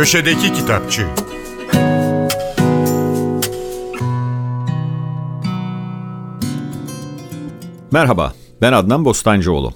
Köşedeki 0.00 0.52
Kitapçı 0.52 1.06
Merhaba, 7.92 8.32
ben 8.60 8.72
Adnan 8.72 9.04
Bostancıoğlu. 9.04 9.72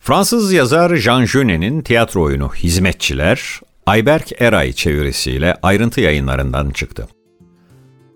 Fransız 0.00 0.52
yazar 0.52 0.96
Jean 0.96 1.26
Genet'in 1.32 1.80
tiyatro 1.82 2.22
oyunu 2.22 2.48
Hizmetçiler, 2.54 3.60
Ayberk 3.86 4.42
Eray 4.42 4.72
çevirisiyle 4.72 5.56
ayrıntı 5.62 6.00
yayınlarından 6.00 6.70
çıktı. 6.70 7.08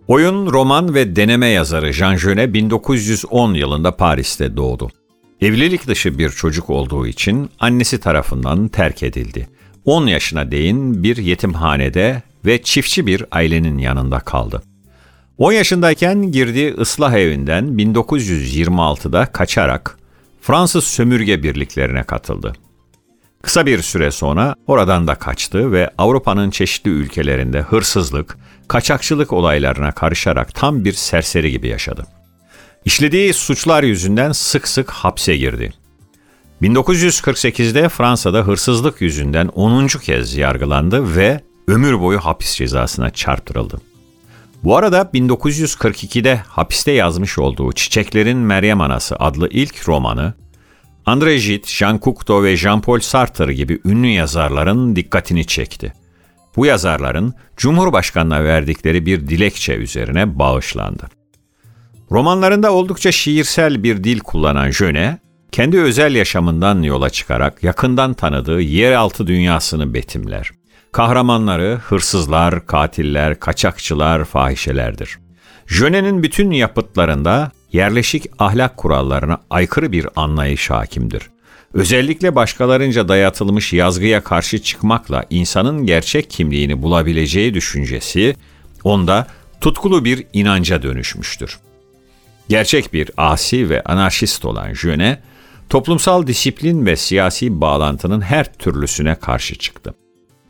Oyun, 0.08 0.52
roman 0.52 0.94
ve 0.94 1.16
deneme 1.16 1.46
yazarı 1.46 1.92
Jean 1.92 2.16
Genet 2.16 2.54
1910 2.54 3.54
yılında 3.54 3.96
Paris'te 3.96 4.56
doğdu. 4.56 4.90
Evlilik 5.40 5.86
dışı 5.86 6.18
bir 6.18 6.30
çocuk 6.30 6.70
olduğu 6.70 7.06
için 7.06 7.50
annesi 7.58 8.00
tarafından 8.00 8.68
terk 8.68 9.02
edildi. 9.02 9.48
10 9.84 10.06
yaşına 10.06 10.50
değin 10.50 11.02
bir 11.02 11.16
yetimhanede 11.16 12.22
ve 12.44 12.62
çiftçi 12.62 13.06
bir 13.06 13.24
ailenin 13.30 13.78
yanında 13.78 14.20
kaldı. 14.20 14.62
10 15.38 15.52
yaşındayken 15.52 16.32
girdiği 16.32 16.74
ıslah 16.74 17.12
evinden 17.12 17.64
1926'da 17.64 19.26
kaçarak 19.26 19.98
Fransız 20.40 20.84
sömürge 20.84 21.42
birliklerine 21.42 22.02
katıldı. 22.02 22.52
Kısa 23.42 23.66
bir 23.66 23.82
süre 23.82 24.10
sonra 24.10 24.54
oradan 24.66 25.06
da 25.06 25.14
kaçtı 25.14 25.72
ve 25.72 25.90
Avrupa'nın 25.98 26.50
çeşitli 26.50 26.90
ülkelerinde 26.90 27.60
hırsızlık, 27.60 28.38
kaçakçılık 28.68 29.32
olaylarına 29.32 29.92
karışarak 29.92 30.54
tam 30.54 30.84
bir 30.84 30.92
serseri 30.92 31.50
gibi 31.50 31.68
yaşadı. 31.68 32.06
İşlediği 32.84 33.34
suçlar 33.34 33.82
yüzünden 33.82 34.32
sık 34.32 34.68
sık 34.68 34.90
hapse 34.90 35.36
girdi. 35.36 35.72
1948'de 36.62 37.88
Fransa'da 37.88 38.38
hırsızlık 38.38 39.00
yüzünden 39.00 39.46
10. 39.48 39.86
kez 39.86 40.36
yargılandı 40.36 41.16
ve 41.16 41.40
ömür 41.68 42.00
boyu 42.00 42.18
hapis 42.18 42.54
cezasına 42.54 43.10
çarptırıldı. 43.10 43.80
Bu 44.64 44.76
arada 44.76 45.10
1942'de 45.14 46.36
hapiste 46.48 46.92
yazmış 46.92 47.38
olduğu 47.38 47.72
Çiçeklerin 47.72 48.38
Meryem 48.38 48.80
Anası 48.80 49.16
adlı 49.16 49.48
ilk 49.48 49.88
romanı, 49.88 50.34
André 51.06 51.46
Gide, 51.46 51.66
Jean 51.66 52.00
Cocteau 52.02 52.42
ve 52.42 52.56
Jean-Paul 52.56 53.00
Sartre 53.00 53.54
gibi 53.54 53.80
ünlü 53.84 54.06
yazarların 54.06 54.96
dikkatini 54.96 55.46
çekti. 55.46 55.92
Bu 56.56 56.66
yazarların 56.66 57.34
Cumhurbaşkanı'na 57.56 58.44
verdikleri 58.44 59.06
bir 59.06 59.28
dilekçe 59.28 59.74
üzerine 59.74 60.38
bağışlandı. 60.38 61.08
Romanlarında 62.10 62.72
oldukça 62.72 63.12
şiirsel 63.12 63.82
bir 63.82 64.04
dil 64.04 64.20
kullanan 64.20 64.70
Jöne, 64.70 65.21
kendi 65.52 65.80
özel 65.80 66.14
yaşamından 66.14 66.82
yola 66.82 67.10
çıkarak 67.10 67.62
yakından 67.62 68.14
tanıdığı 68.14 68.60
yeraltı 68.60 69.26
dünyasını 69.26 69.94
betimler. 69.94 70.50
Kahramanları 70.92 71.80
hırsızlar, 71.84 72.66
katiller, 72.66 73.40
kaçakçılar, 73.40 74.24
fahişelerdir. 74.24 75.18
Jöne'nin 75.66 76.22
bütün 76.22 76.50
yapıtlarında 76.50 77.50
yerleşik 77.72 78.26
ahlak 78.38 78.76
kurallarına 78.76 79.38
aykırı 79.50 79.92
bir 79.92 80.06
anlayış 80.16 80.70
hakimdir. 80.70 81.22
Özellikle 81.74 82.34
başkalarınca 82.34 83.08
dayatılmış 83.08 83.72
yazgıya 83.72 84.24
karşı 84.24 84.62
çıkmakla 84.62 85.24
insanın 85.30 85.86
gerçek 85.86 86.30
kimliğini 86.30 86.82
bulabileceği 86.82 87.54
düşüncesi 87.54 88.36
onda 88.84 89.26
tutkulu 89.60 90.04
bir 90.04 90.26
inanca 90.32 90.82
dönüşmüştür. 90.82 91.58
Gerçek 92.48 92.92
bir 92.92 93.10
asi 93.16 93.70
ve 93.70 93.82
anarşist 93.82 94.44
olan 94.44 94.74
Jöne, 94.74 95.18
toplumsal 95.68 96.26
disiplin 96.26 96.86
ve 96.86 96.96
siyasi 96.96 97.60
bağlantının 97.60 98.20
her 98.20 98.52
türlüsüne 98.52 99.14
karşı 99.14 99.54
çıktı. 99.54 99.94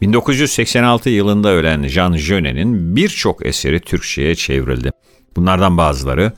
1986 0.00 1.10
yılında 1.10 1.48
ölen 1.48 1.88
Jean 1.88 2.16
Genet'in 2.16 2.96
birçok 2.96 3.46
eseri 3.46 3.80
Türkçe'ye 3.80 4.34
çevrildi. 4.34 4.90
Bunlardan 5.36 5.78
bazıları 5.78 6.32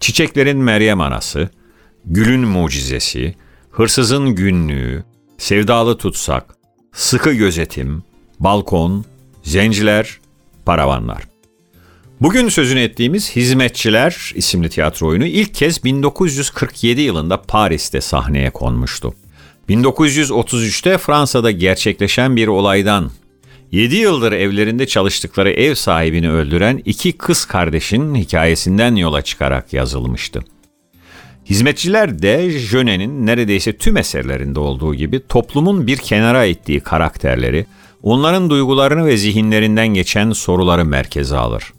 Çiçeklerin 0.00 0.58
Meryem 0.58 1.00
Anası, 1.00 1.48
Gülün 2.04 2.48
Mucizesi, 2.48 3.34
Hırsızın 3.70 4.34
Günlüğü, 4.34 5.04
Sevdalı 5.38 5.98
Tutsak, 5.98 6.56
Sıkı 6.92 7.32
Gözetim, 7.32 8.02
Balkon, 8.40 9.04
Zenciler, 9.42 10.20
Paravanlar. 10.66 11.35
Bugün 12.20 12.48
sözünü 12.48 12.80
ettiğimiz 12.80 13.36
Hizmetçiler 13.36 14.32
isimli 14.34 14.68
tiyatro 14.68 15.06
oyunu 15.06 15.26
ilk 15.26 15.54
kez 15.54 15.84
1947 15.84 17.00
yılında 17.00 17.42
Paris'te 17.42 18.00
sahneye 18.00 18.50
konmuştu. 18.50 19.14
1933'te 19.68 20.98
Fransa'da 20.98 21.50
gerçekleşen 21.50 22.36
bir 22.36 22.48
olaydan 22.48 23.10
7 23.72 23.96
yıldır 23.96 24.32
evlerinde 24.32 24.86
çalıştıkları 24.86 25.50
ev 25.50 25.74
sahibini 25.74 26.30
öldüren 26.30 26.82
iki 26.84 27.12
kız 27.12 27.44
kardeşin 27.44 28.14
hikayesinden 28.14 28.94
yola 28.94 29.22
çıkarak 29.22 29.72
yazılmıştı. 29.72 30.40
Hizmetçiler 31.44 32.22
de 32.22 32.50
Jönet'in 32.50 33.26
neredeyse 33.26 33.76
tüm 33.76 33.96
eserlerinde 33.96 34.60
olduğu 34.60 34.94
gibi 34.94 35.20
toplumun 35.28 35.86
bir 35.86 35.96
kenara 35.96 36.44
ittiği 36.44 36.80
karakterleri, 36.80 37.66
onların 38.02 38.50
duygularını 38.50 39.06
ve 39.06 39.16
zihinlerinden 39.16 39.88
geçen 39.88 40.32
soruları 40.32 40.84
merkeze 40.84 41.36
alır. 41.36 41.75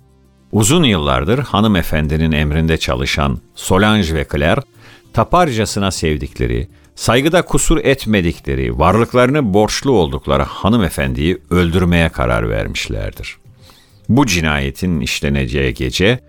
Uzun 0.52 0.84
yıllardır 0.84 1.40
hanımefendinin 1.40 2.31
emrinde 2.31 2.78
çalışan 2.78 3.40
Solange 3.56 4.13
ve 4.13 4.25
Claire, 4.31 4.62
taparcasına 5.13 5.91
sevdikleri, 5.91 6.68
saygıda 6.96 7.41
kusur 7.41 7.78
etmedikleri, 7.78 8.80
varlıklarını 8.80 9.53
borçlu 9.53 9.91
oldukları 9.91 10.44
hanımefendiyi 10.44 11.38
öldürmeye 11.50 12.09
karar 12.09 12.50
vermişlerdir. 12.50 13.38
Bu 14.09 14.25
cinayetin 14.25 15.00
işleneceği 15.00 15.74
gece, 15.74 16.19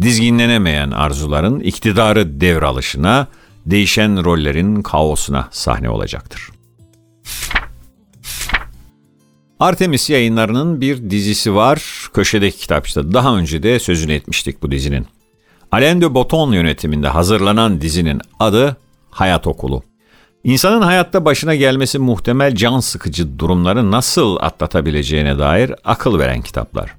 dizginlenemeyen 0.00 0.90
arzuların 0.90 1.60
iktidarı 1.60 2.40
devralışına, 2.40 3.28
değişen 3.66 4.24
rollerin 4.24 4.82
kaosuna 4.82 5.48
sahne 5.50 5.90
olacaktır. 5.90 6.50
Artemis 9.60 10.10
yayınlarının 10.10 10.80
bir 10.80 11.10
dizisi 11.10 11.54
var. 11.54 11.95
Köşedeki 12.08 12.58
kitapçıda 12.58 13.12
daha 13.12 13.36
önce 13.36 13.62
de 13.62 13.78
sözünü 13.78 14.12
etmiştik 14.12 14.62
bu 14.62 14.70
dizinin. 14.70 15.06
Alain 15.72 16.00
de 16.00 16.14
Botton 16.14 16.52
yönetiminde 16.52 17.08
hazırlanan 17.08 17.80
dizinin 17.80 18.20
adı 18.40 18.76
Hayat 19.10 19.46
Okulu. 19.46 19.82
İnsanın 20.44 20.82
hayatta 20.82 21.24
başına 21.24 21.54
gelmesi 21.54 21.98
muhtemel 21.98 22.54
can 22.54 22.80
sıkıcı 22.80 23.38
durumları 23.38 23.90
nasıl 23.90 24.36
atlatabileceğine 24.40 25.38
dair 25.38 25.72
akıl 25.84 26.18
veren 26.18 26.42
kitaplar. 26.42 26.94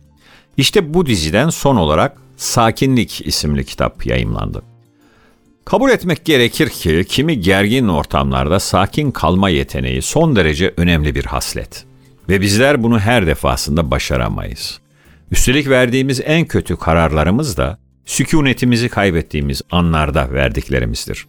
İşte 0.57 0.94
bu 0.94 1.06
diziden 1.06 1.50
son 1.50 1.75
olarak 1.75 2.17
Sakinlik 2.38 3.28
isimli 3.28 3.66
kitap 3.66 4.06
yayımlandı. 4.06 4.62
Kabul 5.66 5.90
etmek 5.90 6.25
gerekir 6.25 6.69
ki 6.69 7.06
kimi 7.09 7.41
gergin 7.41 7.88
ortamlarda 7.88 8.59
sakin 8.59 9.12
kalma 9.12 9.50
yeteneği 9.50 10.01
son 10.01 10.35
derece 10.35 10.73
önemli 10.78 11.16
bir 11.16 11.25
haslet. 11.25 11.85
Ve 12.29 12.41
bizler 12.41 12.84
bunu 12.84 13.00
her 13.00 13.28
defasında 13.28 13.91
başaramayız. 13.91 14.79
Üstelik 15.32 15.70
verdiğimiz 15.70 16.22
en 16.26 16.46
kötü 16.46 16.76
kararlarımız 16.76 17.58
da 17.58 17.78
sükunetimizi 18.06 18.90
kaybettiğimiz 18.90 19.62
anlarda 19.72 20.34
verdiklerimizdir. 20.34 21.28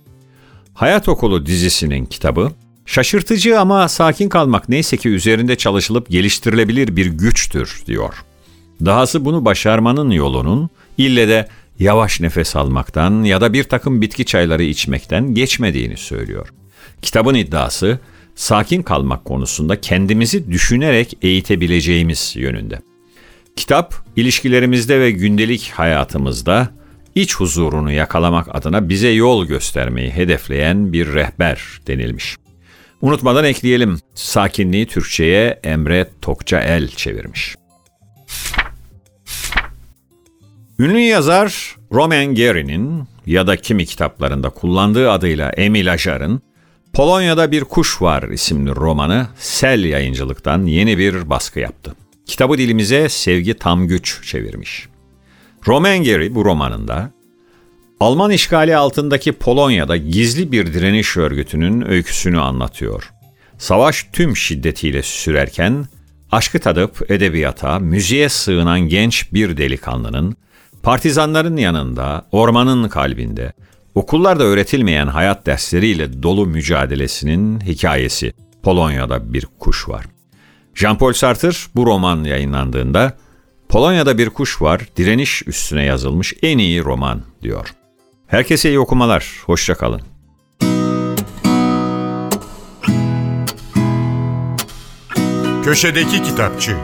Hayat 0.75 1.09
Okulu 1.09 1.47
dizisinin 1.47 2.07
kitabı, 2.07 2.53
şaşırtıcı 2.87 3.61
ama 3.61 3.89
sakin 3.89 4.29
kalmak 4.29 4.69
neyse 4.69 4.97
ki 4.97 5.09
üzerinde 5.09 5.57
çalışılıp 5.57 6.11
geliştirilebilir 6.11 6.97
bir 6.97 7.07
güçtür 7.07 7.83
diyor. 7.87 8.25
Dahası 8.85 9.25
bunu 9.25 9.45
başarmanın 9.45 10.11
yolunun 10.11 10.71
ille 10.99 11.29
de 11.29 11.49
yavaş 11.79 12.21
nefes 12.21 12.57
almaktan 12.57 13.23
ya 13.23 13.41
da 13.41 13.53
bir 13.53 13.65
takım 13.65 14.01
bitki 14.01 14.25
çayları 14.25 14.63
içmekten 14.63 15.35
geçmediğini 15.35 15.97
söylüyor. 15.97 16.49
Kitabın 17.03 17.35
iddiası 17.35 17.99
sakin 18.35 18.83
kalmak 18.83 19.25
konusunda 19.25 19.81
kendimizi 19.81 20.51
düşünerek 20.51 21.19
eğitebileceğimiz 21.23 22.33
yönünde. 22.37 22.88
Kitap 23.59 23.95
ilişkilerimizde 24.17 25.01
ve 25.01 25.11
gündelik 25.11 25.71
hayatımızda 25.75 26.69
iç 27.15 27.37
huzurunu 27.37 27.93
yakalamak 27.93 28.55
adına 28.55 28.89
bize 28.89 29.09
yol 29.09 29.47
göstermeyi 29.47 30.11
hedefleyen 30.11 30.93
bir 30.93 31.15
rehber 31.15 31.63
denilmiş. 31.87 32.37
Unutmadan 33.01 33.45
ekleyelim, 33.45 33.99
sakinliği 34.15 34.87
Türkçe'ye 34.87 35.61
Emre 35.65 36.09
Tokçael 36.23 36.89
çevirmiş. 36.89 37.55
Ünlü 40.79 40.99
yazar 40.99 41.77
Roman 41.93 42.35
Gary'nin 42.35 43.05
ya 43.27 43.47
da 43.47 43.57
kimi 43.57 43.87
kitaplarında 43.87 44.51
kullandığı 44.51 45.11
adıyla 45.11 45.51
Emil 45.51 45.93
Ajar'ın 45.93 46.43
Polonya'da 46.93 47.51
Bir 47.51 47.65
Kuş 47.65 48.03
Var 48.03 48.23
isimli 48.23 48.75
romanı 48.75 49.27
Sel 49.39 49.85
yayıncılıktan 49.85 50.67
yeni 50.67 50.99
bir 50.99 51.31
baskı 51.31 51.61
yaptı. 51.61 51.95
Kitabı 52.29 52.59
dilimize 52.59 53.09
Sevgi 53.09 53.55
Tam 53.55 53.89
Güç 53.89 54.27
çevirmiş. 54.27 54.89
Roman 55.67 56.05
Gary 56.05 56.35
bu 56.35 56.45
romanında 56.45 57.11
Alman 58.01 58.31
işgali 58.31 58.77
altındaki 58.77 59.33
Polonya'da 59.33 59.97
gizli 59.97 60.53
bir 60.53 60.73
direniş 60.73 61.17
örgütünün 61.17 61.91
öyküsünü 61.91 62.41
anlatıyor. 62.41 63.13
Savaş 63.59 64.07
tüm 64.13 64.37
şiddetiyle 64.37 65.03
sürerken 65.03 65.87
Aşkı 66.33 66.59
tadıp 66.59 67.11
edebiyata, 67.11 67.79
müziğe 67.79 68.29
sığınan 68.29 68.81
genç 68.81 69.33
bir 69.33 69.57
delikanlının, 69.57 70.37
partizanların 70.83 71.57
yanında, 71.57 72.27
ormanın 72.33 72.89
kalbinde, 72.89 73.53
okullarda 73.95 74.45
öğretilmeyen 74.45 75.07
hayat 75.07 75.47
dersleriyle 75.47 76.23
dolu 76.23 76.47
mücadelesinin 76.47 77.61
hikayesi. 77.61 78.33
Polonya'da 78.63 79.33
bir 79.33 79.47
kuş 79.59 79.89
var. 79.89 80.05
Jean-Paul 80.79 81.13
Sartre 81.13 81.51
bu 81.75 81.87
roman 81.87 82.25
yayınlandığında 82.25 83.17
Polonya'da 83.69 84.19
bir 84.19 84.31
kuş 84.31 84.63
var, 84.63 84.81
direniş 84.97 85.43
üstüne 85.47 85.85
yazılmış 85.85 86.35
en 86.43 86.59
iyi 86.59 86.85
roman 86.85 87.23
diyor. 87.43 87.75
Herkese 88.27 88.69
iyi 88.69 88.79
okumalar, 88.79 89.33
hoşça 89.47 89.75
kalın. 89.75 90.01
Köşedeki 95.65 96.23
Kitapçı 96.23 96.77